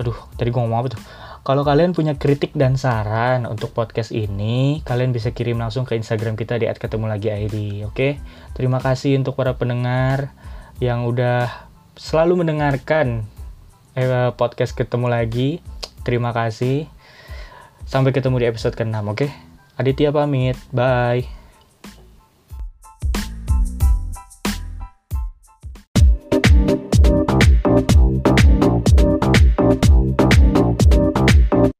aduh, 0.03 0.19
tadi 0.35 0.51
gue 0.51 0.59
ngomong 0.59 0.81
apa 0.83 0.89
tuh? 0.99 1.03
Kalau 1.43 1.67
kalian 1.67 1.91
punya 1.91 2.15
kritik 2.15 2.55
dan 2.55 2.79
saran 2.79 3.51
untuk 3.51 3.75
podcast 3.75 4.15
ini, 4.15 4.79
kalian 4.87 5.11
bisa 5.11 5.35
kirim 5.35 5.59
langsung 5.59 5.83
ke 5.83 5.99
Instagram 5.99 6.39
kita 6.39 6.55
di 6.59 6.71
@ketemulagi_id. 6.71 7.83
Oke, 7.91 8.23
terima 8.55 8.79
kasih 8.79 9.19
untuk 9.19 9.35
para 9.35 9.59
pendengar 9.59 10.31
yang 10.79 11.03
udah 11.03 11.51
selalu 11.99 12.47
mendengarkan 12.47 13.27
eh, 13.99 14.31
podcast 14.39 14.75
ketemu 14.79 15.11
lagi. 15.11 15.59
Terima 16.07 16.31
kasih. 16.31 16.87
Sampai 17.87 18.15
ketemu 18.15 18.43
di 18.43 18.47
episode 18.47 18.79
ke-6, 18.79 19.03
oke? 19.03 19.27
Aditya 19.79 20.15
pamit. 20.15 20.59
Bye. 20.71 21.42